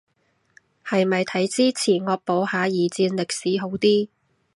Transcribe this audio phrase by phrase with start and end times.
[0.83, 4.09] 係咪睇之前惡補下二戰歷史好啲